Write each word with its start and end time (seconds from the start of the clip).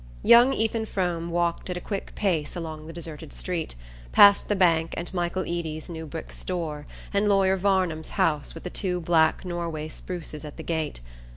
Young 0.23 0.51
Ethan 0.51 0.87
Frome 0.87 1.29
walked 1.29 1.69
at 1.69 1.77
a 1.77 1.79
quick 1.79 2.15
pace 2.15 2.55
along 2.55 2.87
the 2.87 2.91
deserted 2.91 3.31
street, 3.31 3.75
past 4.11 4.49
the 4.49 4.55
bank 4.55 4.95
and 4.97 5.13
Michael 5.13 5.45
Eady's 5.45 5.89
new 5.89 6.07
brick 6.07 6.31
store 6.31 6.87
and 7.13 7.29
Lawyer 7.29 7.55
Varnum's 7.55 8.09
house 8.17 8.55
with 8.55 8.63
the 8.63 8.71
two 8.71 8.99
black 8.99 9.45
Norway 9.45 9.89
spruces 9.89 10.43
at 10.43 10.57
the 10.57 10.63
gate. 10.63 11.01